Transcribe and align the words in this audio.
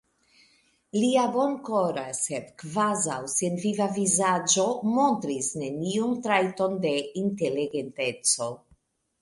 Lia 1.01 1.25
bonkora, 1.35 2.05
sed 2.19 2.47
kvazaŭ 2.63 3.17
senviva 3.33 3.89
vizaĝo 3.99 4.67
montris 4.97 5.53
neniun 5.65 6.19
trajton 6.25 6.77
de 6.89 6.97
inteligenteco. 7.25 8.51